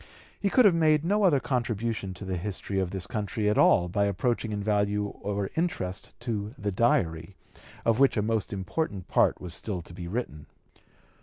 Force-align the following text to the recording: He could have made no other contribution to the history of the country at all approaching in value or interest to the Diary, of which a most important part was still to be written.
He 0.39 0.49
could 0.49 0.65
have 0.65 0.73
made 0.73 1.05
no 1.05 1.21
other 1.21 1.39
contribution 1.39 2.15
to 2.15 2.25
the 2.25 2.35
history 2.35 2.79
of 2.79 2.89
the 2.89 3.05
country 3.07 3.47
at 3.47 3.57
all 3.59 3.91
approaching 3.95 4.51
in 4.51 4.63
value 4.63 5.05
or 5.09 5.51
interest 5.55 6.19
to 6.21 6.55
the 6.57 6.71
Diary, 6.71 7.35
of 7.85 7.99
which 7.99 8.17
a 8.17 8.23
most 8.23 8.51
important 8.51 9.07
part 9.07 9.39
was 9.39 9.53
still 9.53 9.83
to 9.83 9.93
be 9.93 10.07
written. 10.07 10.47